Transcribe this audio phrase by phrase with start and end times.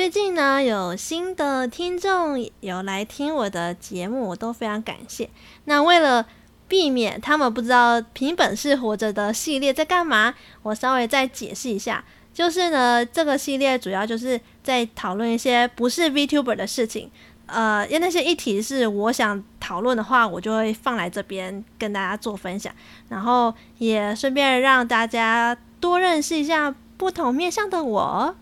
[0.00, 5.28] 最近呢，有新的听众有来听我的节目，我都非常感谢。
[5.64, 6.24] 那为了
[6.66, 12.02] 避免他们不知道“凭本事活着”的系列在干嘛，我稍微再解释一下。
[12.32, 17.10] 就是呢，这个系列主要就是在讨论一些不是 VTuber 的事情。
[17.44, 22.72] 呃，因为那些议题是我想讨论的话，我就会放来这边跟大家做分享，
[23.10, 28.34] 然后也顺便让大家多认识一下不同面向的我。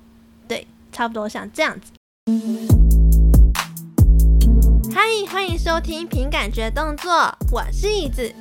[0.98, 1.92] 差不多像这样子。
[4.92, 7.12] 嗨，欢迎收听《凭感觉动作》，
[7.52, 8.34] 我是椅子。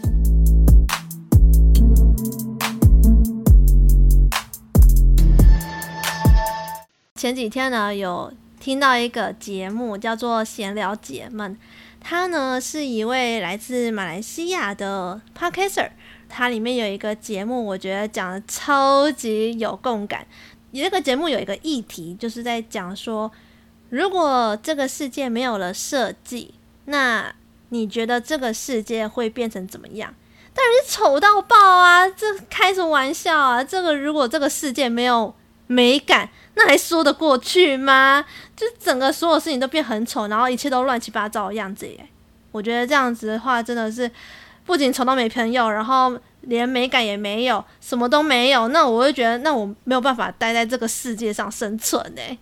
[7.13, 8.33] 前几天呢，有。
[8.59, 11.53] 听到一个节目叫做《闲聊姐们》，
[12.01, 15.91] 他呢是一位来自马来西亚的 Podcaster，
[16.27, 20.25] 他里面有一个节目，我觉得讲的超级有共感。
[20.71, 23.31] 你这个节目有一个议题，就是在讲说，
[23.89, 26.53] 如果这个世界没有了设计，
[26.85, 27.33] 那
[27.69, 30.13] 你觉得这个世界会变成怎么样？
[30.53, 32.09] 当然是丑到爆啊！
[32.09, 33.63] 这开什么玩笑啊？
[33.63, 35.33] 这个如果这个世界没有
[35.67, 38.25] 美感，那还说得过去吗？
[38.55, 42.07] 就整个所有事情都变很丑，然后一切都乱七八糟的样子耶。
[42.51, 44.09] 我觉得这样子的话，真的是
[44.67, 48.67] 不仅丑到没朋友，然后连美感也没有，什么都没有。
[48.67, 52.37] 那我会觉得，那我没有办法待在这个世界上生存诶。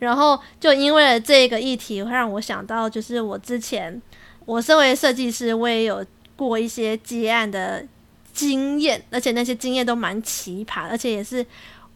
[0.00, 4.02] 然后就因为这个议题，会让我想到，就是我之前
[4.44, 7.84] 我身为设计师，我也有过一些接案的
[8.32, 11.46] 经验，而且那些经验都蛮奇葩，而且也是。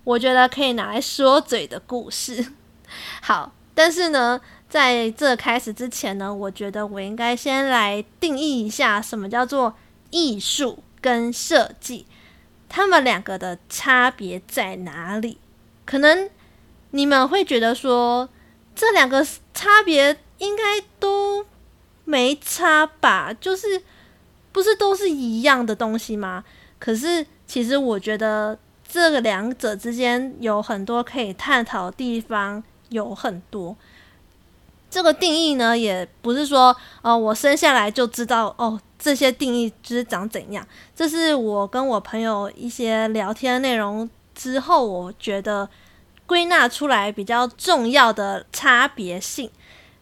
[0.04, 2.44] 我觉得可以拿来说嘴的故事，
[3.22, 4.40] 好，但是呢，
[4.72, 9.74] 在这开始之前呢，我觉得我应该先来定义一下什么叫做
[10.08, 12.06] 艺术跟设计，
[12.70, 15.36] 他们两个的差别在哪里？
[15.84, 16.30] 可能
[16.92, 18.30] 你们会觉得说，
[18.74, 20.62] 这两个差别应该
[20.98, 21.44] 都
[22.06, 23.30] 没差吧？
[23.38, 23.82] 就是
[24.52, 26.44] 不是都是一样的东西吗？
[26.78, 28.58] 可是其实我觉得。
[28.88, 33.74] 这个两者之间有很多可以探讨的地方，有很多。
[34.92, 40.64] 这个定义呢，也不是说哦，我生下来就知道哦，这些定义就是长怎样。
[40.94, 45.66] 这是我跟我朋友一些聊天内容之后，我觉得
[46.26, 49.50] 归纳出来比较重要的差别性。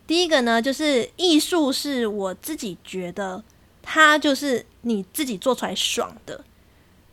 [0.09, 3.45] 第一个呢，就是艺术是我自己觉得
[3.81, 6.45] 它就是你自己做出来爽的。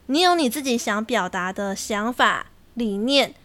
[0.08, 3.36] 你有你自己想表达的想法、理念，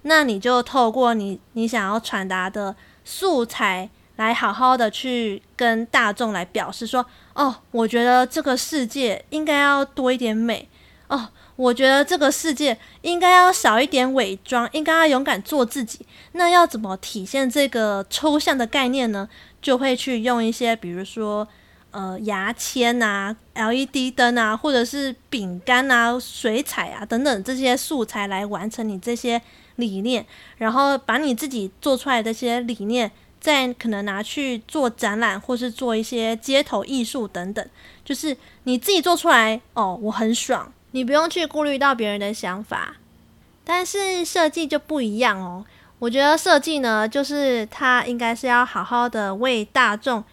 [0.00, 2.74] 那你就透过你你想要传达的
[3.04, 7.04] 素材，来好好的去跟大众来表示说：
[7.34, 10.68] 哦，我觉得这个世界应该要多一点美。
[11.08, 16.06] 哦，我觉得这个世界应该要少一点伪装，应该要勇敢做自己。
[16.32, 19.28] 那要怎么体现这个抽象的概念呢？
[19.60, 21.46] 就会去用一些，比如说。
[21.94, 29.38] 呃，牙签啊，LED 灯啊，或者是饼干啊、水彩啊等等这些素材来完成你这些
[29.82, 30.24] 理念，
[30.56, 33.10] 然后把你自己做出来的这些理念，
[33.40, 37.68] 再可能拿去做展览，或是做一些街头艺术等等，
[38.04, 42.96] 就是你自己做出来哦，我很爽，你不用去顾虑到别人的想法。
[43.64, 45.64] 但是设计就不一样哦，
[45.98, 50.24] 我觉得设计呢，就是它应该是要好好的为大众。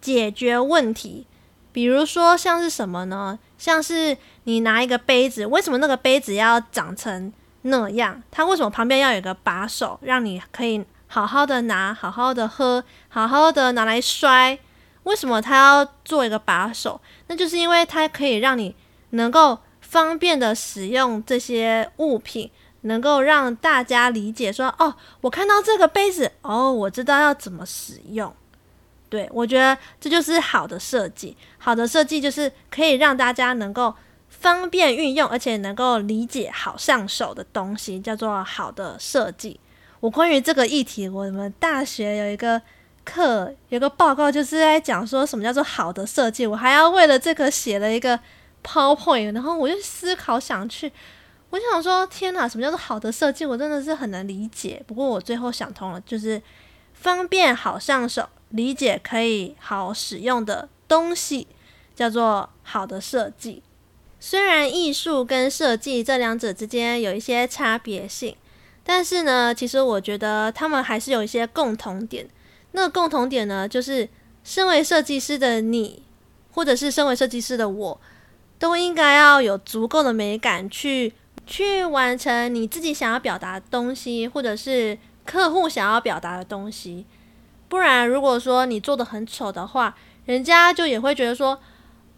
[0.00, 1.26] 解决问题，
[1.72, 3.38] 比如说像是什么呢？
[3.58, 7.30] 像是你拿一个杯子，为什么那个杯子要长成
[7.62, 8.22] 那样？
[8.30, 14.58] 它为什么旁边要有个把手，让你可以好好的拿、好好的喝、好好的拿来摔？
[15.04, 17.00] 为什么它要做一个把手？
[17.26, 18.74] 那就是因为它可以让你
[19.10, 22.50] 能够方便的使用这些物品，
[22.82, 28.32] 能够让大家理解说：哦，我看到这个杯子，哦，我知道要怎么使用。
[29.08, 31.36] 对，我觉得这就是好的设计。
[31.58, 33.92] 好的设计就是可以让大家能够
[34.30, 39.60] 方便运用，而且能够理解、好上手的东西，叫做好的设计。
[40.00, 42.62] 我关于这个议题，我们大学有一个
[43.04, 46.46] 课，有个报告，就是在讲说什么叫做好的设计。
[46.46, 48.18] 我还要为了这个写了一个
[48.64, 50.90] PowerPoint，然后我就思考想去，
[51.50, 53.44] 我想说，天哪，什么叫做好的设计？
[53.44, 54.82] 我真的是很难理解。
[54.86, 56.40] 不过我最后想通了，就是
[56.94, 58.26] 方便、好上手。
[58.50, 61.46] 理解可以好使用的东西，
[61.94, 63.62] 叫做好的设计。
[64.20, 68.36] 虽然艺术跟设计这两者之间有一些差别性，
[68.84, 72.28] 但是呢，其实我觉得他们还是有一些共同点。
[72.72, 74.08] 那个共同点呢，就是
[74.44, 76.02] 身为设计师的你，
[76.52, 78.00] 或者是身为设计师的我，
[78.58, 81.14] 都应该要有足够的美感去
[81.46, 84.96] 去完成你自己想要表达的东西，或者是。
[85.26, 87.06] 客户想要表达的东西。
[87.68, 91.60] 不然，如果说你做的很丑的话，人家就也会觉得说，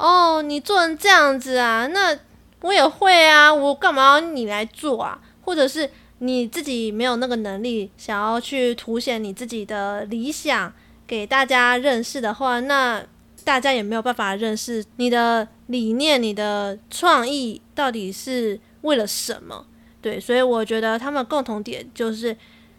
[0.02, 2.18] 哦，你做成这样子啊，那
[2.62, 5.20] 我也会啊，我干嘛要你来做啊？
[5.42, 5.88] 或者是
[6.18, 10.72] 你自己没有那个能力，想要去凸显你自己的理想
[11.06, 13.00] 给大家认识的话，那
[13.44, 19.64] 大家也没有办法认识你的理念、你的创意到底是为了什么。
[20.00, 22.36] 对，所以我觉得他们共同点就是。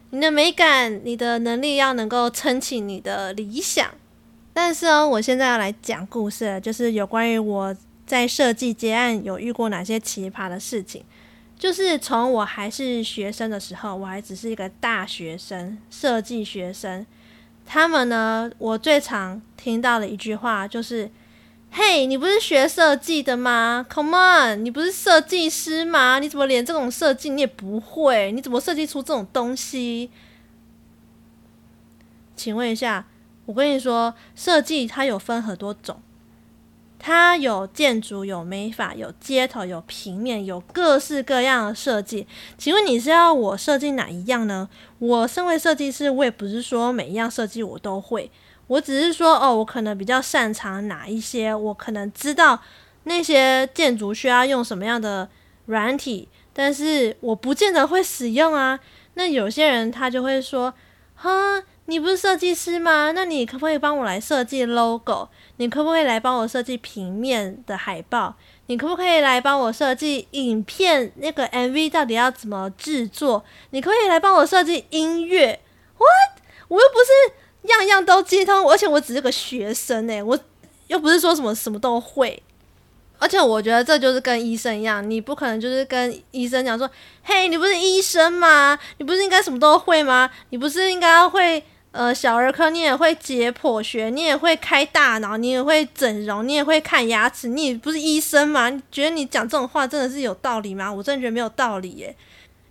[0.10, 3.90] 你的美感，你的能力要能够撑起你的理想。
[4.54, 11.04] 但是哦，我现在要来讲故事，就是有关于我在设计接案有遇过哪些奇葩的事情。
[11.58, 17.06] 就是从我还是学生的时候，我还只是一个大学生，设计学生。
[17.66, 21.10] 他们呢，我最常听到的一句话就是。
[21.76, 26.20] 嘿你不是学设计的吗？Come on，你不是设计师吗？
[26.20, 28.32] 你怎么连这种设计你也不会？
[28.32, 30.12] 你怎么设计出这种东西？
[32.36, 33.08] 请问一下，
[33.46, 36.02] 我跟你说，设计它有分很多种，
[36.98, 42.26] 它有建筑、有美法、有街头、有平面、有各式各样的设计。
[42.58, 44.70] 请问你是要我设计哪一样呢？
[45.00, 48.32] 我身为设计师，我也不是说每一样设计我都会。
[48.68, 52.62] 我只是说，哦，我可能比较擅长哪一些，我可能知道
[53.04, 55.28] 那些建筑需要用什么样的
[55.66, 58.80] 软体，但是我不见得会使用啊。
[59.16, 60.74] 那有些人他就会说，
[61.14, 63.12] 哈，你不是设计师吗？
[63.14, 65.30] 那你可不可以帮我来设计 logo？
[65.58, 68.36] 你可不可以来帮我设计平面的海报？
[68.68, 73.44] 你可不可以来帮我设计影片那个 MV 到底要怎么制作？
[73.72, 75.60] 你可以来帮我设计音乐
[75.98, 76.42] ？What？
[76.68, 77.44] 我又不是。
[77.64, 80.38] 样样都精通，而且我只是个学生诶，我
[80.88, 82.44] 又不是说什么什么都会，
[83.18, 86.90] 而且我觉得这就是跟医生一样，你不可能就是跟医生讲说，
[87.24, 88.78] 嘿，你不是医生吗？
[88.98, 90.30] 你不是应该什么都会吗？
[90.50, 91.64] 你不是应该会
[91.94, 98.70] 呃小儿科，你也会解剖学，你也会开大脑，你也会整容，你也会看牙齿，你不是医生吗？
[98.72, 100.92] 你觉得你讲这种话真的是有道理吗？
[100.92, 102.16] 我真的觉得没有道理耶，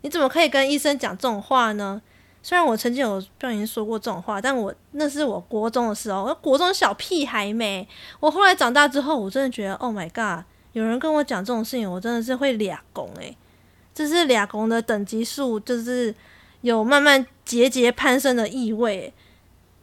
[0.00, 2.02] 你怎么可以跟医生讲这种话呢？
[2.42, 7.86] 虽然我曾经有不小心说过这种话，但我那是我国中的时候，我国中小屁孩没。
[8.18, 13.36] 我后来长大之后，我真的觉得，Oh my god，有人跟我讲这种事情，我真的是会俩拱诶，
[13.94, 16.12] 这是俩拱的等级数，就是
[16.62, 19.12] 有慢慢节节攀升的意味。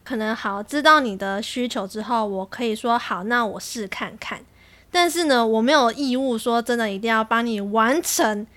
[0.04, 4.40] 可能好，知道你的需求之后，我可以说好，那我试看看。
[4.92, 8.48] 但是呢，我没有义务说真的一定要帮你完成。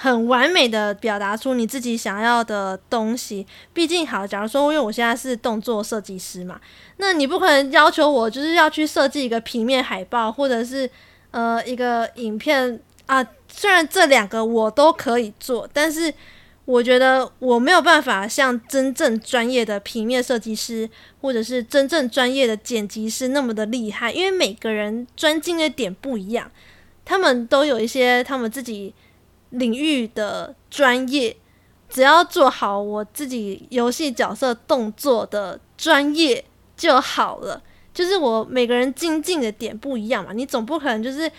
[0.00, 3.44] 很完美的表达出你自己想要的东西。
[3.72, 6.60] 毕竟，好，假如说，因为我现在是动作设计师嘛，
[6.98, 10.88] 那你不可能要求我就是要去设计一个平面海报，或者是
[11.32, 13.26] 呃一个影片啊。
[13.48, 16.14] 虽然这两个我都可以做，但是
[16.68, 20.88] 我觉得我没有办法像真正专业的平面设计师，
[21.22, 26.50] 或者是真正专业的剪辑师那么的厉害，因为每个人专精的点不一样，
[27.04, 28.94] 他们都有一些他们自己。
[29.52, 31.34] 领域的专业，
[31.88, 36.44] 只要做好我自己游戏角色动作的专业
[36.76, 37.62] 就好了。
[37.94, 41.32] 就是我每个人精进的点不一样嘛，你总不可能就是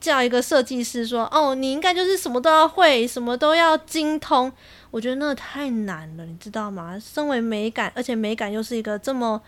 [0.00, 4.52] 叫一个设计师说：“哦，你应该就是什么都要会，什么都要精通。”
[4.90, 6.98] 我觉得那太难了，你知道吗？
[6.98, 9.40] 身为美感，而且美感又是一个这么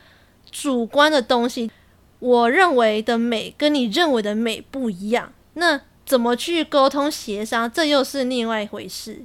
[0.51, 1.71] 主观的东西，
[2.19, 5.33] 我认为的美跟你认为的美不一样。
[5.55, 5.81] 那。
[6.07, 9.23] 怎么去沟通协商，这又是另外一回事。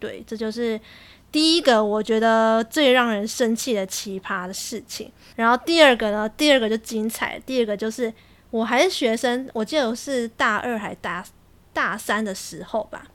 [0.00, 0.80] 对，这就是
[1.30, 5.08] 第一个我觉得最让人生气的奇葩的事情。
[5.36, 7.40] 然后第二个呢，第二个就精彩。
[7.46, 8.12] 第二个就是
[8.56, 11.22] 我还是学生，我记得我是大二还大
[11.74, 13.06] 大三的时候吧。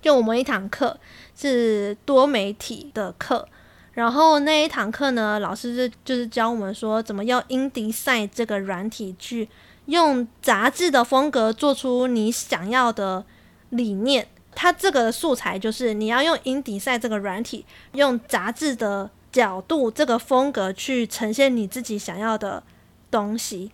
[0.00, 0.98] 就我们一堂课
[1.36, 3.46] 是多媒体的课，
[3.92, 9.48] 然后那一堂课呢，老师就就是教我们说怎么用 InDesign 这个软体去。
[9.86, 13.24] 用杂志的风格做出你想要的
[13.70, 22.62] 理念，它这个素材就是你要用 InDesign 这个软体，用杂志的角度这个风格去呈现你自己想要的
[23.10, 23.70] 东西。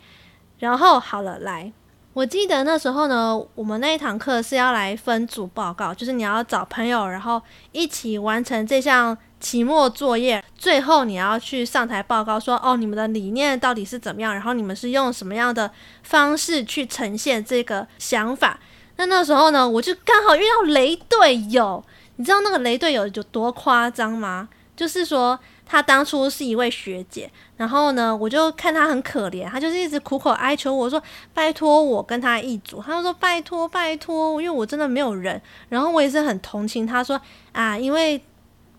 [0.58, 1.72] 然后好了，来，
[2.12, 7.40] 我记得那时候呢，我们那一堂课是要来分组报告，就是你要找朋友，然后
[7.72, 9.16] 一起完成这项。
[9.40, 14.34] 期末作业最后你要去上台报告说，哦，你们的理念到底是怎么样？
[14.34, 15.70] 然后你们是用什么样的
[16.02, 18.58] 方式去呈现这个想法？
[18.96, 21.84] 那那时候呢，我就刚好遇到雷队友。
[22.16, 24.48] 你知道那个雷队友有多夸张吗？
[24.74, 25.38] 就是说
[25.68, 31.00] 他当初是一位学姐，然后呢，我就看他很可怜，他就是一直苦口哀求我说，
[31.32, 32.82] 拜托我跟他一组。
[32.82, 35.40] 他就说拜托拜托，因为我真的没有人。
[35.68, 37.20] 然后我也是很同情他说
[37.52, 38.20] 啊，因为。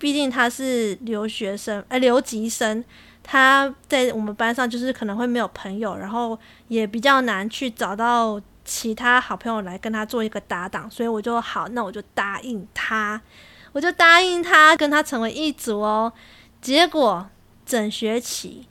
[0.01, 2.81] 毕竟他是留学生，呃，留级生，
[3.21, 13.19] 他在我们班上就是可能会没有朋友，然后也比较难去找到其他好朋友来跟他做一个搭档，所以我就好，那我就答应他，
[13.73, 16.13] 我就答应他跟他成为一组哦。
[16.61, 17.29] 结果
[17.65, 18.67] 整学期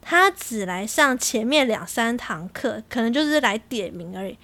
[0.00, 4.38] 他只来上前面两三堂课，可能就是来点名而已。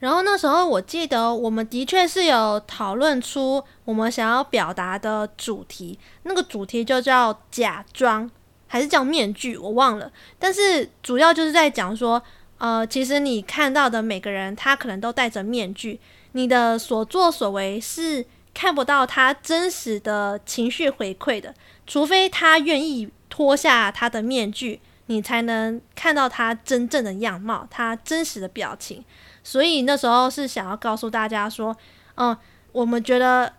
[0.00, 8.30] 然后那时候我记得我们的确是有讨论出我们想要表达的主题，那个主题就叫假装
[8.66, 10.10] 还是叫面具，我忘了。
[10.38, 12.20] 但是主要就是在讲说，
[12.58, 15.98] 呃，其实你看到的每个人，他可能都戴着面具，
[16.32, 21.54] 你的所作所为是看不到他真实的情绪回馈的，
[21.86, 29.04] 除非他愿意脱下他的面具，你才能看到他真正的样貌，他真实的表情。
[29.42, 31.76] 所以那时候是想要告诉大家说，
[32.14, 32.36] 嗯，
[32.72, 33.52] 我们觉得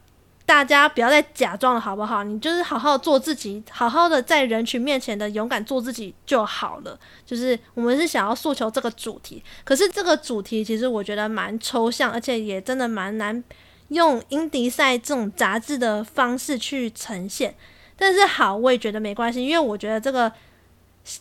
[0.46, 2.24] 大家不要再假装了，好不好？
[2.24, 7.00] 你就是好好做自己，好好的在人群面前的勇敢做自己就好了。
[7.26, 13.44] 就是我们是想要诉求这个主题，可是这个主题其实我觉得蛮抽象，而且也真的蛮难
[13.90, 17.54] 用英迪赛这种杂志的方式去呈现。
[17.98, 20.32] 但是好，我也觉得没关系，因为我觉得这个。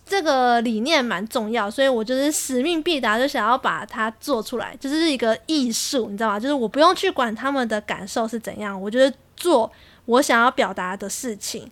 [0.07, 6.40] 这个理念蛮重要，所以我就是使命必达，就想要把它做出来，就是一个艺术，你知道吗？
[6.40, 9.71] 就是我不用去管他们的感受是怎样，我就是做
[10.07, 11.71] 我想要表达的事情。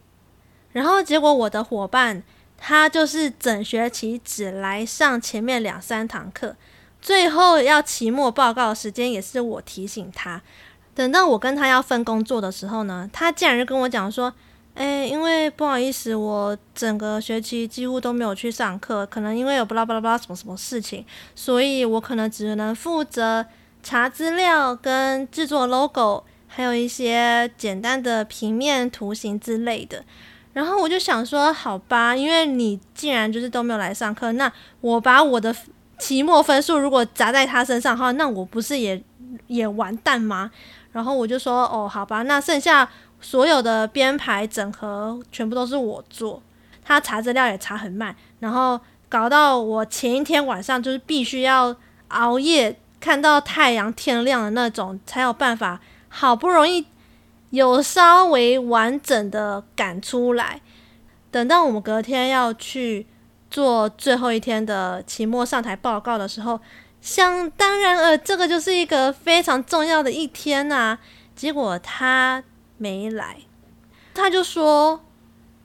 [0.73, 2.23] 然后结果我的伙伴
[2.59, 6.54] 他就是整学期只来上前面两三堂课，
[7.00, 10.42] 最后要期末报告的时间也是我提醒他。
[10.94, 14.35] 等到我跟他要分工作的时候呢，他竟然跟我讲说。
[14.75, 23.45] 诶，因为不好意思，我整个学期几乎都没有去上课，可能因为有巴拉巴拉巴拉什么什么事情，所以我可能只能负责
[23.83, 30.02] 查资料跟制作 logo，还有一些简单的平面图形之类的。
[30.55, 34.50] 然后我就想说，好吧，因为你既然就是都没有来上课，那
[34.81, 35.55] 我把我的
[35.99, 39.02] 期末分数如果砸在他身上的话，那我不是也
[39.49, 40.50] 也完蛋吗？
[40.93, 42.88] 然后我就说，哦，好吧，那剩下。
[43.23, 46.43] 所有的编排整合全部都是我做，
[46.85, 51.75] 他查资料也查很慢，然后搞到我前一天晚上就是必须要
[52.09, 56.85] 熬夜，看到太阳天亮的那种，才有办法好不容易
[57.50, 60.61] 有稍微完整的赶出来。
[61.31, 63.07] 等到我们隔天要去
[63.49, 66.59] 做最后一天的期末上台报告的时候，
[67.00, 70.99] 想当然呃，这个就是一个非常重要的一天呐、
[71.37, 72.43] 结果他。
[72.83, 73.37] 没来，
[74.12, 75.01] 他就说：“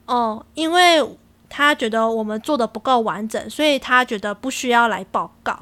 [0.06, 1.04] 哦，因为
[1.48, 5.58] 他觉得我们做的不够完整，所以他觉得不需要来报告。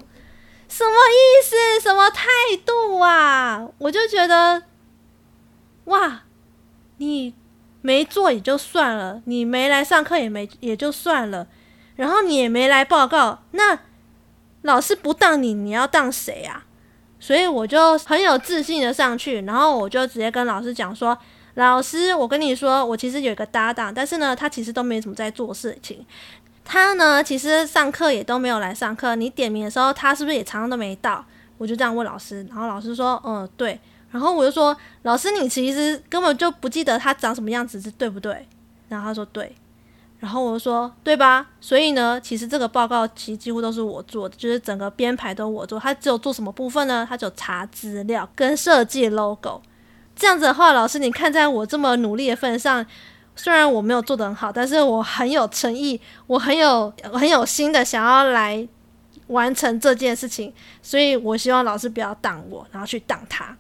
[0.69, 1.81] 什么意思？
[1.81, 2.27] 什么态
[2.67, 3.67] 度啊？
[3.79, 4.65] 我就觉得，
[5.87, 6.25] 哇，
[6.99, 7.33] 你
[7.81, 11.47] 没做也就算了，你没来上课也没也就算了，
[11.95, 13.79] 然后你也没来报告，那
[14.61, 16.67] 老师不当你，你要当谁啊？
[17.19, 21.17] 所以我就很有自信的上去，然后我就直接跟老师讲说。”
[21.57, 26.05] 老师，我跟你说，我其实有一个搭档，但是呢，他其实都没怎么在做事情。
[26.65, 29.17] 他呢，其实上课也都没有来上课。
[29.17, 31.25] 你点名的时候，他是不是也常常都没到？
[31.57, 33.81] 我就这样问老师，然后老师说，嗯，对。
[34.11, 38.47] 然后我就说，老师，你其实根本就不记得他长什么样子，是对不对？
[38.89, 39.55] 然后他说对。
[40.19, 41.47] 然后我就说，对吧？
[41.61, 45.81] 所以呢，其实这个报告其实几乎都是我做的，就是整个编排都我做。
[45.81, 47.07] 他只有做什么部分呢？
[47.09, 49.63] 他只有查资料跟设计 logo。
[50.17, 52.85] 这样子的话，老师，你看在我这么努力的份上，
[53.37, 58.67] 虽然我没有做得很好，但是我很有诚意，我很有很有心的想要来
[59.27, 63.55] 完成这件事情，所以我希望老师不要挡我，然后去挡他，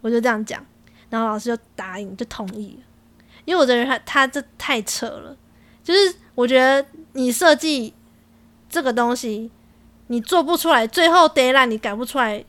[0.00, 0.64] 我就这样讲，
[1.10, 2.80] 然后老师就答应，就同意，
[3.44, 5.36] 因为我觉得他他这太扯了，
[5.84, 7.92] 就是我觉得你设计
[8.70, 9.50] 这个东西，
[10.06, 12.42] 你做不出来，最后 deadline 你改不出来。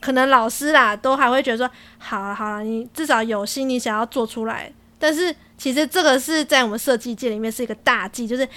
[0.00, 4.72] 可能老师啦都还会觉得说，好了好了，你至少有心，你想要做出来。
[4.98, 8.48] 但是其实这个是在我们设计界里面是一个大忌，就是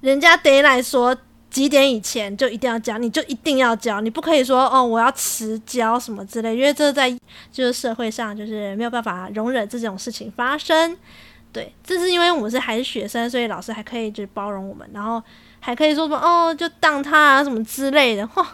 [0.00, 1.16] 人家得来说
[1.50, 7.10] 几点以前就一定要交，你就一定要交，你不可以说哦我要迟交什么之类，因为这在
[7.50, 10.96] 就是社会上就是没有办法容忍这种事情发生。
[11.52, 15.20] 对，这是因为我们是还是学生，所以老师还可以就包容我们，然后
[15.58, 18.24] 还可以说什么哦就当他啊什么之类的。
[18.28, 18.46] 嚯，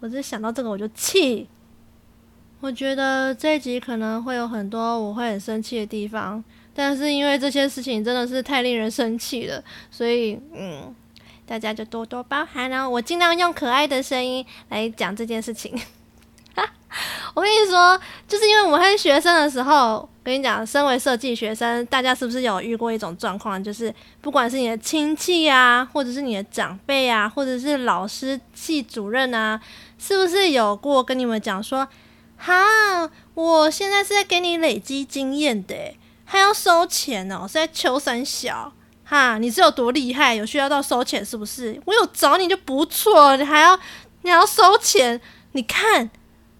[0.00, 1.48] 我就想到这个我就气。
[2.64, 6.42] 我觉得这一集可能会有很多我会很生气的地方，
[6.74, 10.94] 但是因为这些事情真的是太令人生气了，所以嗯，
[11.44, 12.88] 大家就多多包涵了。
[12.88, 15.78] 我尽量用可爱的声音来讲这件事情。
[17.34, 29.60] 我跟你说，就是因为我们是学生的时候，跟你讲，身为设计学生，大家是不是有遇过一种状况，就是不管是你的亲戚啊，或者是你的长辈啊，或者是老师、系主任啊，
[29.98, 31.86] 是不是有过跟你们讲说，
[32.36, 35.74] 哈，我现在是在给你累积经验的，
[36.24, 38.72] 还要收钱哦，是在求三小，
[39.04, 41.80] 哈，你是有多厉害，有需要到收钱是不是？
[41.86, 43.78] 我有找你就不错，你还要
[44.22, 45.20] 你还要收钱？
[45.52, 46.10] 你看，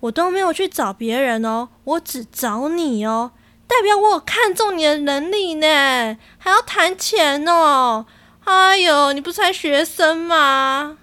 [0.00, 3.32] 我都没有去找别人哦，我只找你哦。
[3.66, 5.66] 代表我有看中你的能力呢，
[6.38, 8.04] 还要谈钱哦！
[8.44, 10.98] 哎呦，你不是还学生吗？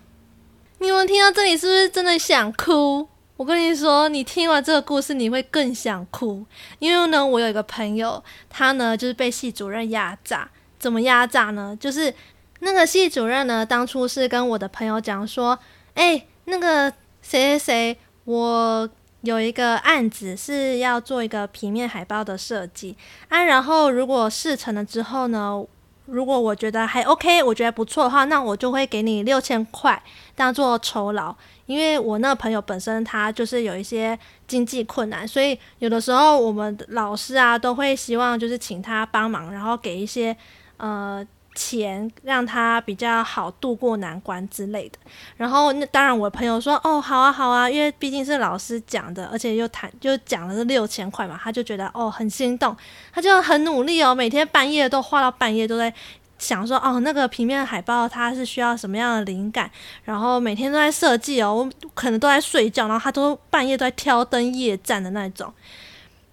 [0.77, 3.07] 你们听到这里是不是真的想哭？
[3.41, 6.45] 我跟你说，你听完这个故事，你会更想哭。
[6.77, 10.47] 因为呢，我有一个朋友，他呢就是被系主任压榨。
[10.77, 11.75] 怎么压榨呢？
[11.79, 12.13] 就是
[12.59, 15.57] 那个系主任呢，当初是跟我的朋友讲说
[15.95, 16.87] ：“哎，那个
[17.23, 18.87] 谁谁谁，我。”
[19.21, 22.97] 有一个案子是要做一个平面海报的设计
[23.29, 25.63] 啊，然后如果事成了之后呢，
[26.07, 30.01] 如果我觉得还 OK，我觉得不错的话，那我就会给你六千块
[30.35, 31.35] 当做酬劳。
[31.71, 40.35] 因为我那个朋友本身他就是有一些经济困难，所以有的时候我们老师啊都会希望就是请他帮忙，然后给一些
[40.77, 41.25] 呃。
[41.53, 44.97] 钱让他比较好度过难关之类的，
[45.35, 52.73] 然后那当然我朋友说哦，好啊好啊，因为毕竟是老师讲的，而且又谈就讲了是六千块嘛，他就觉得哦很心动，
[53.11, 55.93] 他就很努力哦，每天半夜都画到半夜都在
[56.41, 59.71] 想说哦那个平面海报他是需要什么样的灵感，
[60.03, 65.53] 然后每天都在设计哦，我可能都在睡觉，然后他都半夜都在挑灯夜战的那种，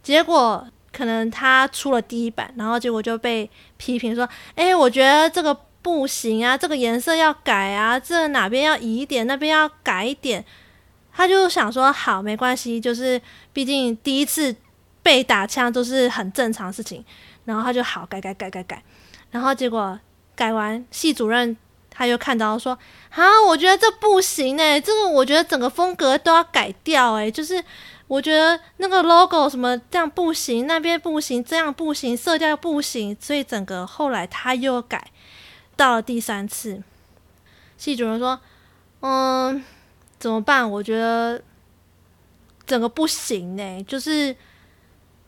[0.02, 0.66] 结果。
[0.90, 10.44] 可能他出了第一版，然后结果就被批评说：“哎，我觉得这个不行啊，这个颜色要改啊，这哪边要移一点，那边要改一点。”
[11.12, 13.20] 他就想说：“好，没关系，就是
[13.52, 14.56] 毕竟第一次
[15.00, 17.04] 被打枪都是很正常的事情。”
[17.44, 18.82] 然后他就好改改改改改，
[19.30, 19.98] 然后结果
[20.34, 21.56] 改完，系主任
[21.90, 22.78] 他又看到说
[23.10, 27.64] ：“啊，我觉得这不行哎，这个我觉得整个风格都要改掉哎，就是。”
[28.08, 35.10] 我觉得那个 logo 什么这样不行，那边不行，这样不行，色调不行，所以整个后来他又改，
[35.76, 36.82] 到了第三次，
[37.76, 38.40] 系主任说
[39.04, 39.62] ：“嗯，
[40.18, 40.70] 怎么办？
[40.70, 41.42] 我觉得
[42.64, 44.34] 整个不行呢，就是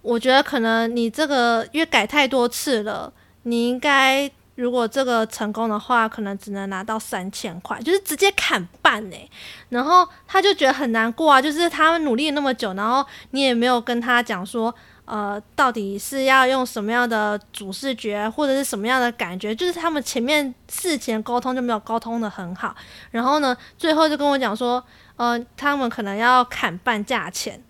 [0.01, 9.17] 我觉得可能你这个因为改太多次了，你应该。”如果这个成功的话，可能只能拿到三千块，就是直接砍半呢。
[9.71, 14.75] 然后他就觉得很难过啊，就是他努力那么久，然后你也没有跟他讲说，
[15.07, 22.77] 呃，到底是要用什么样的主视觉，或者是什么样的感觉，就是他们前面事前沟通就没有沟通得很好。
[23.13, 24.85] 然后呢，最后就跟我讲说，
[25.17, 27.63] 呃，他们可能要砍半价钱，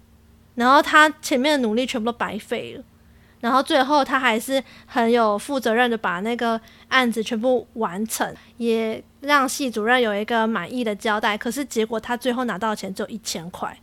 [0.56, 2.82] 然后他前面的努力全部都白费了。
[3.40, 11.38] 然后最后他还是很有负责任的把那个案子全部完成，也让系主任有一个满意的交代。
[11.38, 13.76] 可是结果他最后拿到的钱只有一千块。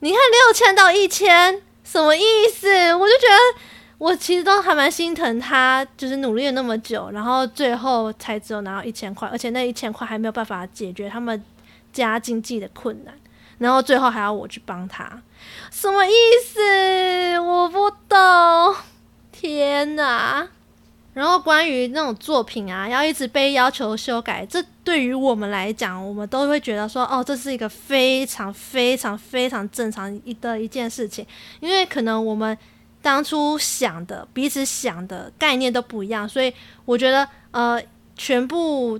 [0.00, 2.68] 你看六千到一千什么意思？
[2.94, 3.62] 我就觉得
[3.98, 11.42] 我其实都还蛮心疼他，就是努力了那么久，然后最后才只有拿到一千块，而且那一千块还没有办法解决他们
[11.92, 13.14] 家经济的困难。
[13.58, 15.22] 然后最后还要我去帮他，
[15.70, 16.12] 什么意
[16.44, 17.40] 思？
[17.40, 18.76] 我不懂。
[19.32, 20.48] 天哪！
[21.14, 31.26] 然后关于那种作品啊，要一直被要求修改，这对于我们来讲，我们都会觉得说，哦，这是一个非常非常非常正常一的一件事情，
[31.60, 32.56] 因为可能我们
[33.02, 36.52] 当初想的、彼此想的概念都不一样，所以
[36.84, 37.82] 我觉得，呃，
[38.16, 38.98] 全部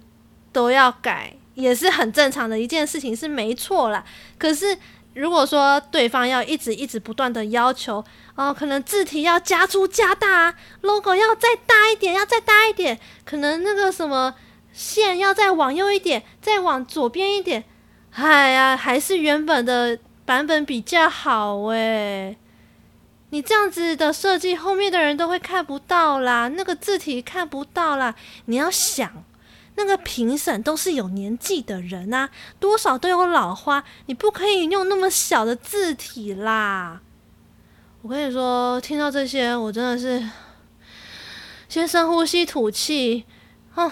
[0.53, 1.35] 都要改。
[1.55, 4.03] 也是很正常的一件事情，是没错啦。
[4.39, 4.75] 可是
[5.15, 14.35] 如果说对方要一直一直不断的要求，哦、可能字体要加粗加大，logo 要再大一点，要再大一点，可能那个什么
[14.73, 17.65] 线要再往右一点，再往左边一点，
[18.13, 22.39] 哎呀，还是原本的版本比较好诶。
[23.31, 28.15] 你这样子的设计，后面的人都会看不到啦，那个字体看不到啦。
[28.47, 29.25] 你要想。
[29.75, 32.29] 那个评审都是有年纪的人啊，
[32.61, 37.01] 多少都有老花，你不可以用那么小的字体啦。
[38.03, 40.23] 我跟你说，听到这些，我真的是
[41.69, 43.25] 先深呼吸吐气。
[43.75, 43.91] 哦，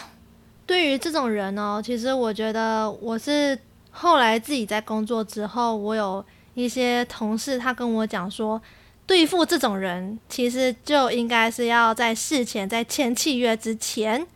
[0.66, 3.58] 对于这种人哦，其实我觉得我是
[3.90, 8.60] 后来自己在工作之后，我有一些同事他跟我讲说，
[9.06, 14.26] 对付这种人，其实就应该是要在事前，在签契约之前。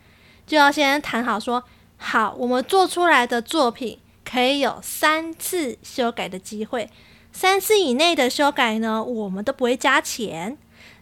[0.45, 1.63] 就要先谈好说，
[1.97, 6.89] 好，我们做出来的作品可以有三次修改的机会，
[7.31, 10.57] 三次以内的修改呢，我们都不会加钱。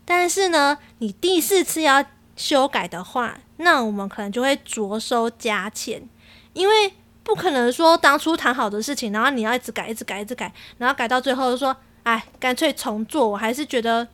[0.05, 2.03] 但是呢，你第四次要
[2.35, 6.07] 修改的话，那我们可能就会酌收加钱，
[6.53, 13.29] 因为不可能说当初谈好的事情，然后你要一直改、一直改、一直改，然后改到最后说，哎，干脆重做。
[13.29, 14.05] 我还是觉得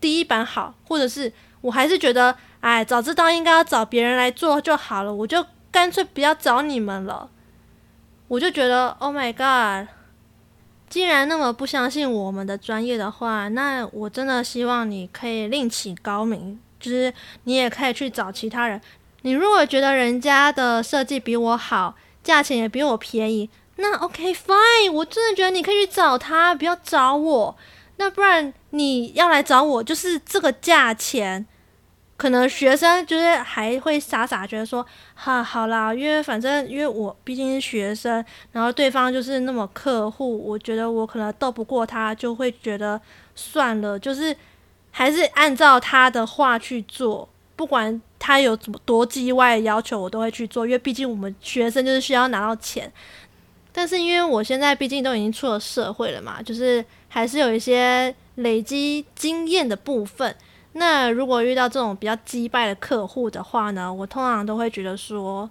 [0.00, 7.28] 第一版好，或者是我还是觉得，哎，早知道应该要找别人来做就好了，我就干脆不要找你们了。
[8.26, 9.86] 我就觉得，Oh my God！
[10.88, 18.80] 既然那么不相信我们的专业的话，那我真的希望你可以另起高明，就是你也可以去找其他人。
[19.20, 27.54] 你如果觉得人家的设计比我好，价钱也比我便宜，那 OK fine，我真的觉得你可以去找他，不要找我。
[27.98, 31.46] 那不然你要来找我，就是这个价钱。
[32.16, 43.00] 可能学生就是还会傻傻觉得说，哈，好啦，因为反正因为我毕竟是学生，然后对方就是那么客户，我觉得我可能斗不过他，就会觉得
[43.34, 44.34] 算了，就是
[44.92, 52.90] 还是按照他的话去做，不管他有怎么多叽歪的要求，我都会去做，因为毕竟我们学生就是需要拿到钱。
[53.72, 60.32] 但是因为我现在毕竟都已经出了社会了嘛，就是还是有一些累积经验的部分。
[60.76, 65.48] 那如果遇到这种比较击败的客户的话呢，我通常都会觉得说，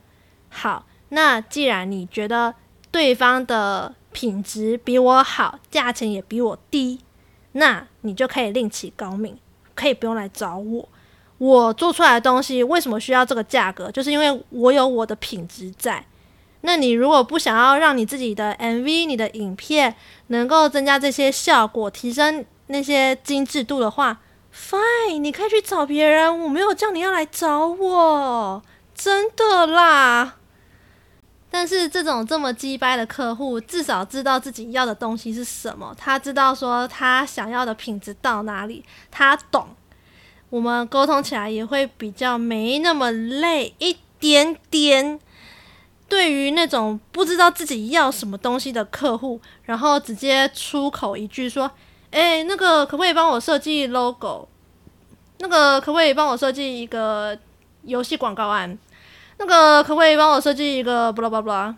[0.50, 2.54] 好，那既然你觉得
[2.92, 7.00] 对方的品质比我好，价钱也比我低，
[7.54, 9.38] 那你就可以另起高明，
[9.74, 10.90] 可以不用来找我。
[11.38, 13.90] 我做出来的东西为什么需要这个价格？
[13.92, 16.06] 就是因为我有我的品质在。
[16.62, 19.96] 那你如果不想要让你自己的 MV、你的影片
[20.28, 24.22] 能够增加这些效果，提升那些精致度的话
[24.54, 28.62] ，Fine，你可以去找别人，我没有叫你要来找我，
[28.94, 30.36] 真的啦。
[31.50, 39.68] 但是这种这么鸡掰的客户，至少知道自己要的东西是什么，他知道说他想要的品质到哪里，他懂。
[40.50, 45.20] 我们沟通起来也会比较没那么累一点点。
[46.08, 51.72] 对于那种不知道自己要什么东西的客户，然后直接出口一句说。
[52.14, 54.48] 哎，那个可不可以帮我设计 logo？
[55.40, 57.36] 那个可不可以帮我设计一个
[57.82, 58.78] 游戏广告案？
[59.40, 61.76] 那个可不可以帮我设计一个巴拉巴拉？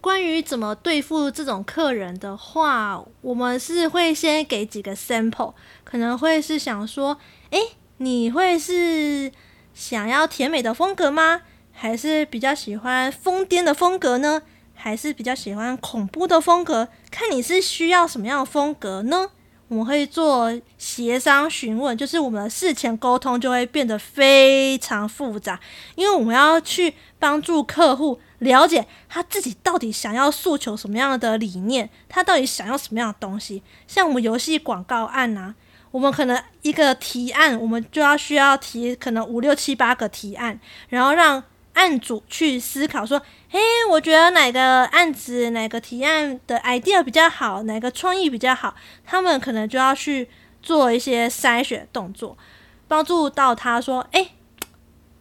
[0.00, 5.52] 关于怎么对付这种客人的话，我们是会先给几个 sample，
[5.84, 7.18] 可能会是想说，
[7.50, 7.58] 哎，
[7.98, 9.30] 你会是
[9.74, 11.42] 想要甜美的风格吗？
[11.70, 14.40] 还是比较喜欢疯癫的风格呢？
[14.74, 16.88] 还是比较喜欢恐怖的风格？
[17.10, 19.28] 看你是需要什么样的风格呢？
[19.70, 25.60] 我们会做协商询问，就是我们的事前沟通就会变得非常复杂，
[25.94, 33.62] 因为我们要去帮助客户了解他自己到底想要诉求什么样的理念，他到底想要什么样的东西。
[33.86, 35.54] 像我们游戏广告案啊，
[35.92, 41.40] 我们可能一个提案，我们就要需要提可能五六七八个提案，然后让
[41.74, 43.20] 案主去思考说。
[43.52, 43.58] 嘿，
[43.90, 50.28] 我觉得哪个案子、哪个提案的 idea 比较好，哪个创意比较好，他们可能就要去
[50.62, 52.38] 做一些筛选动作，
[52.86, 54.30] 帮助到他说：“诶，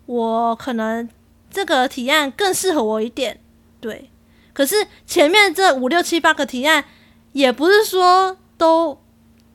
[0.05, 1.09] 我可能
[1.49, 3.41] 这个提案更适合我一点。”
[3.81, 4.11] 对，
[4.53, 6.85] 可是前面这五六七八个提案，
[7.31, 9.01] 也不是说都。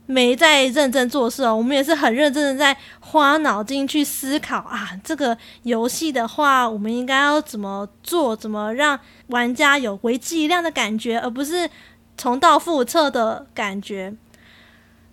[0.06, 4.90] 没在认真做事哦，我们也是很认真的在花脑筋去思考啊。
[5.02, 11.70] 这个游戏的话，我们应该要怎么做，怎么让玩家有为之一亮的感觉，而不是
[12.18, 14.14] 重蹈覆辙的感觉。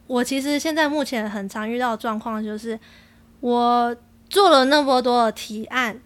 [0.08, 2.78] 我其实现在目前很常遇到的状况就是，
[3.40, 3.96] 我
[4.30, 5.98] 做了那么多的提案，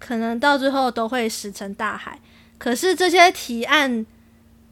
[0.00, 2.18] 可能到最后都会石沉大海。
[2.58, 4.04] 可是这些提案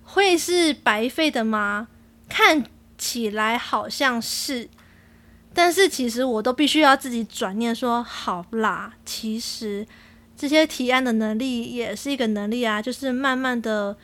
[0.03, 1.87] 会是白费的吗？
[2.29, 2.65] 看。
[3.01, 4.69] 起来好像是，
[5.55, 9.87] 但是其实我都必须要自己转念说，好啦，其实
[10.37, 13.97] 这些提案的能力也是一个能力啊，就是慢慢的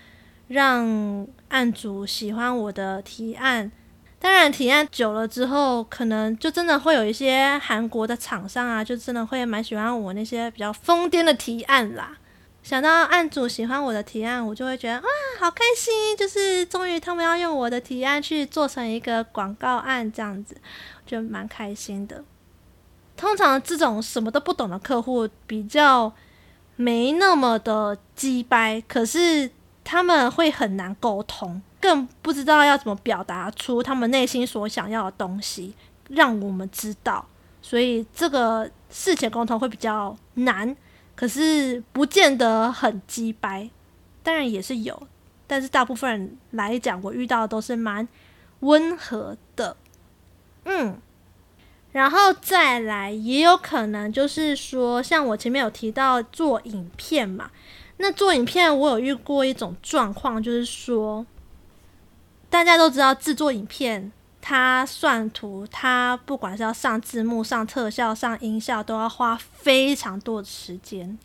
[0.49, 3.71] 让案主喜欢我的提案。
[4.19, 12.17] 当然，提案久了之后，可能就真的会有一些韩国的厂商啊，就真的会蛮喜欢我那些比较疯癫的提案啦。
[12.67, 16.17] 想到案主喜欢我的提案，我就会觉得哇，好开心！
[16.17, 20.57] 就是终于他们要用我的提案去做成一个广告案，这样子
[21.07, 22.25] 就蛮开心的。
[23.17, 26.13] 通常这种什么都不懂的客户比较
[26.75, 29.49] 没那么的鸡掰，可是
[29.85, 35.73] 他们会很难沟通，更不知道要怎么表达出他们内心所想要的东西，
[36.09, 37.25] 让我们知道。
[37.63, 40.77] 所以这个事前沟通会比较难。
[41.17, 43.69] 可是不见得很机掰，
[44.23, 45.09] 当然也是有，
[45.49, 48.07] 但是大部分人来讲，我遇到的都是蛮
[48.61, 49.77] 温和的，
[50.65, 51.01] 嗯。
[51.93, 57.51] 然后再来，也有可能就是说，像我前面有提到做影片嘛，
[57.97, 61.25] 那做影片我有遇过一种状况，就是说，
[62.51, 64.13] 大家都知道制作影片，
[64.49, 71.19] 它算图，它不管是要上字幕、上特效、上音效，都要花非常多的时间。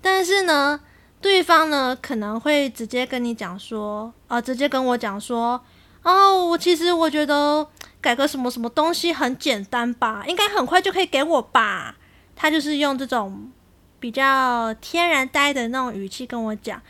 [0.00, 0.80] 但是呢，
[1.20, 5.62] 对方呢可能会直接跟你讲说，啊、呃，直接跟我讲说，
[6.02, 7.68] 哦，我其实我觉得。
[8.00, 11.96] 改个什么什么东西很简单吧，应该很快就可以给我吧。
[12.36, 13.50] 他就是用这种
[13.98, 16.80] 比较天然呆的那种语气跟我讲。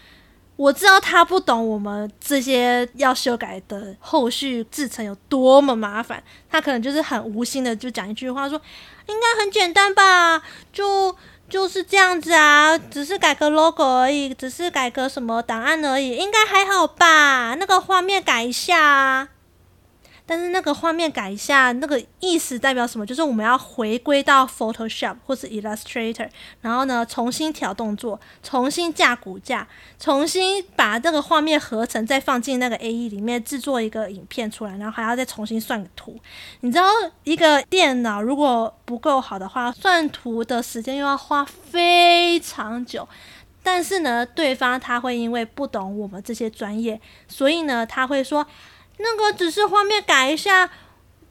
[0.58, 8.60] 我知道他不懂我们这些要修改的后续制成有多么麻烦，他可能就是很无心的就讲一句话说，
[9.06, 10.42] 应该很简单吧，
[10.72, 11.14] 就
[11.48, 17.54] 就是这样子啊，只是改个 logo 而已，只是改个什么档案而已，应该还好吧？
[17.54, 19.28] 那个画面改一下啊。
[20.30, 23.06] 但是那个画面改一下，那个意思代表什么？
[23.06, 26.28] 就是我们要回归到 Photoshop 或是 Illustrator，
[26.60, 29.66] 然后呢，重新调动作，重新架骨架，
[29.98, 36.14] 重新把这个画面合成，再放进那个 AE 里面制作一个影片出来，然后还要再重新算个图。
[36.60, 36.84] 你知道，
[37.24, 43.08] 一个电脑如果不够好的话，算图的时间又要花非常久。
[43.62, 48.46] 但是呢，对方他会因为不懂我们这些专业，所以呢，他会说。
[48.98, 50.68] 那个只是画面改一下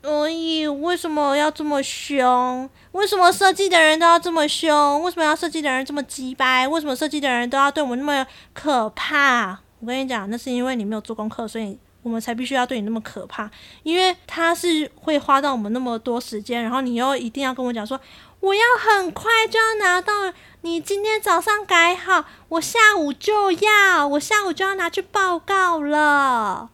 [0.02, 2.70] 而已，为什么要这么凶？
[2.94, 5.02] 为什么设计的人都要这么凶？
[5.04, 6.68] 为什么要设计的人这么鸡掰？
[6.68, 9.60] 为什么设计的人都要对我们那么可怕？
[9.80, 13.50] 我跟你讲，那是因为你没有做功课，所以我们才必须要对你那么可怕。
[13.84, 18.00] 因为他是会花到我们那么多时间，然后你又一定要跟我讲说，
[18.40, 26.70] 我要很快就要拿到，你今天早上改好，我下午就要，我下午就要拿去报告了。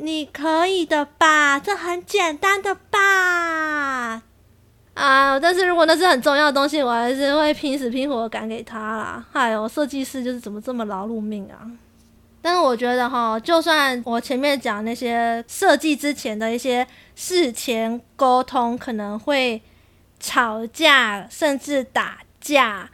[0.00, 1.58] 你可以的吧？
[1.58, 4.22] 这很简单的吧？
[4.94, 5.38] 啊！
[5.40, 9.24] 但是如果那是很重要的东西，我还是会拼死拼活赶给他啦。
[9.32, 11.66] 哎呦，设计师就是怎么这么劳碌命啊？
[12.40, 19.60] 但是我觉得哈，就算我前面讲那些设计之前的一些事前沟通，可能会
[20.20, 22.88] 吵架，甚至打架。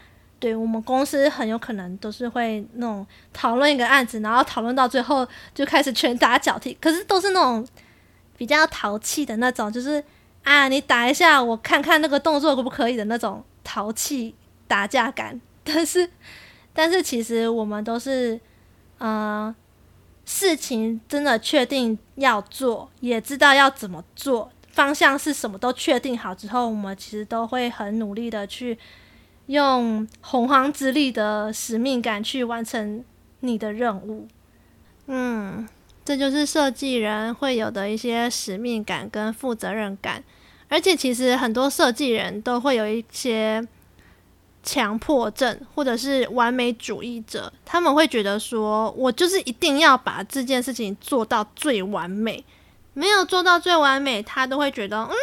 [0.44, 7.66] 对，我们公司很有可能都是会那种讨论一个案子，然后讨论到最后就开始拳打脚踢，可是都是那种
[8.36, 10.04] 比较淘气的那种，就是
[10.42, 14.34] 啊，你打一下我看看那个动作可不可以的那种淘气
[14.68, 15.40] 打架感。
[15.64, 16.06] 但是，
[16.74, 18.38] 但是其实我们都是，
[18.98, 19.54] 呃，
[20.26, 28.78] 事情真的确定要做，也知道要怎么做，方向是什么都确定好之后，我们其实都会很努力的去。
[29.46, 33.04] 用洪荒之力的使命感去完成
[33.40, 34.26] 你的任务，
[35.06, 35.68] 嗯，
[36.04, 40.24] 这就是设计人会有的一些使命感跟负责任感。
[40.70, 43.62] 而且，其实很多设计人都会有一些
[44.62, 47.52] 强迫症，或者是完美主义者。
[47.66, 52.42] 他们会觉得说，我就是一定要把这件事情做到最完美，
[52.94, 55.14] 没有做到最完美，他都会觉得，嗯。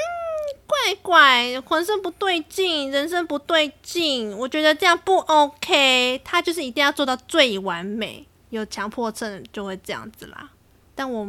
[0.72, 6.22] 怪怪，浑身不对劲，人生不对劲，我觉得这样不 OK。
[6.24, 10.50] 他就是一定要做到最完美，有强迫症就会这样子啦。
[10.96, 11.28] 但我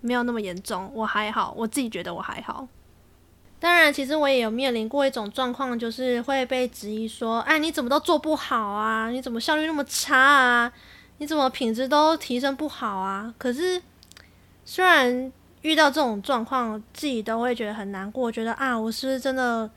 [0.00, 2.66] 没有那么严重，我还好，我自己觉得我还好。
[3.60, 9.08] 当然，其实我也有面临过一种状况，就是会被质疑说：“哎，你怎么都做不好啊？
[9.10, 10.72] 你怎么效率那么差啊？
[11.18, 13.80] 你怎么品质都提升不好啊？”可是
[14.64, 15.32] 虽然。
[15.62, 19.70] 遇到这种状况，自己都会觉得很难过，觉得啊，我是不是真的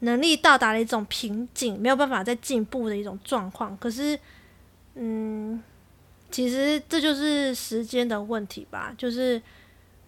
[0.00, 3.76] 能力到达了一种瓶颈，没有办法再进步的一种状况？
[3.78, 4.18] 可是，
[4.94, 5.62] 嗯，
[6.30, 8.94] 其实这就是时间的问题吧。
[8.98, 9.40] 就是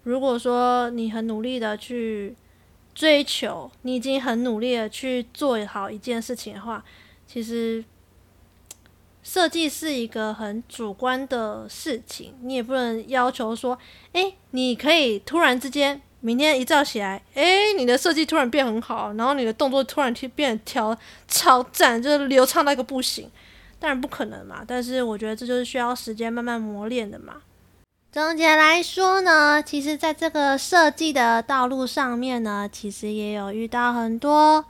[0.03, 2.35] 如果说你很努力的去
[2.95, 6.85] 追求，你已经很努力的去做好一件事情的话，
[7.27, 7.85] 其实。
[9.23, 13.79] 设计是一个很主观的事情，你也不能要求说，
[14.13, 20.97] 哎，你可以突然之间明天一早起来，哎，你的设计突然变很好，然后你的动作突然变调
[21.29, 23.31] 超赞，就是流畅到一个不行，
[23.79, 24.65] 当然不可能嘛。
[24.67, 27.35] 但是我觉得这就是需要时间慢慢磨练的嘛。
[28.13, 34.65] 总结来说呢，其实在这个设计的道路上面呢，其实也有遇到很多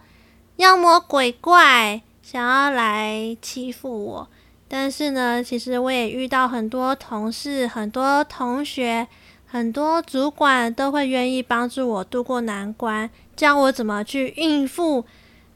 [0.57, 4.29] 妖魔鬼怪想要来欺负我。
[4.73, 9.09] 但是呢，其实我也遇到很多同事、很多同学、
[9.45, 15.05] 很多主管都会愿意帮助我度过难关，教我怎么去应付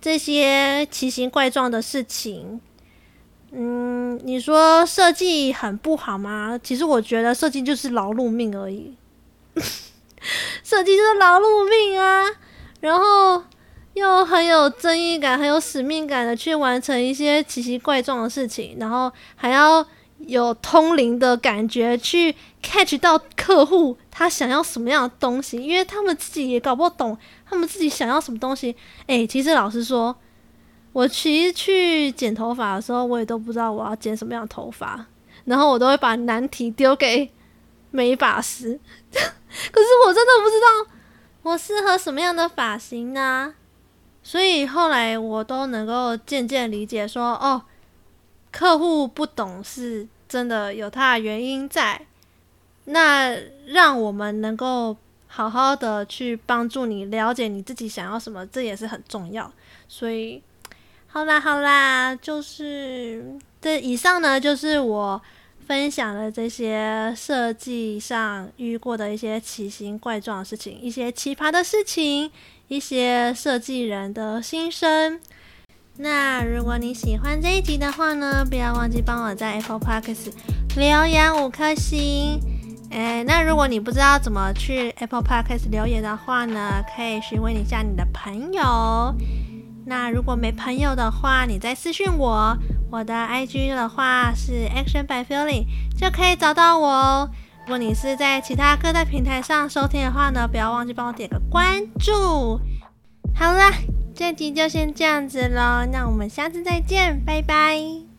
[0.01, 2.61] 这些奇形怪状的事情。
[3.53, 6.59] 嗯，你说设计很不好吗？
[6.61, 8.97] 其实我觉得设计就是劳碌命而已，
[10.65, 12.25] 设计就是劳碌命啊。
[12.81, 13.45] 然后
[13.95, 19.85] 又很有正义感、很有使命感的去完成一些奇奇怪状的事情，然后还要
[20.19, 27.17] 有通灵的感觉去 catch 到客户他想要什么样的东西，因为他们自己也搞不懂
[27.49, 28.75] 他们自己想要什么东西。
[29.07, 30.17] 诶，其实老实说，
[30.93, 35.07] 我其实去剪头发的时候，我也都不知道我要剪什么样的头发，
[35.45, 37.31] 然后我都会把难题丢给
[37.91, 38.81] 美发师，
[39.13, 40.95] 可是我真的不知道
[41.43, 43.55] 我适合什么样的发型呢？
[44.25, 47.63] 所以后来我都能够渐渐理解说，哦，
[48.51, 52.05] 客户不懂是真的有他的原因在。
[52.87, 54.97] 那让我们能够
[55.29, 59.53] 好好的去帮助你了解你自己想要什么，这也是很重要。
[59.87, 60.43] 所以，
[61.07, 65.23] 好啦好啦，就是这以上呢，就是我。
[65.67, 72.31] 分享的这些设计上遇过的一些奇形怪状的事情，一些奇葩的事情，
[72.69, 75.21] 一些设计人的心声。
[75.97, 80.33] 那如果你喜欢这一集的话呢，不要忘记帮我在 Apple Podcast
[80.77, 82.41] 留言五颗星。
[82.91, 89.15] 诶，那如果你不知道怎么去 Apple Podcast 留言的话呢，可以询问一下你的朋友。
[89.87, 92.57] 那如果没朋友的话，你再私信我，
[92.91, 97.31] 我的 IG 的话是 Action by Feeling，就可以找到我哦。
[97.65, 102.61] 如果你是在其他各大平台上收听的话呢，不要忘记帮我点个关注。
[103.35, 103.73] 好啦，
[104.15, 108.14] 这集就先这样子喽，那我们下次再见，拜拜。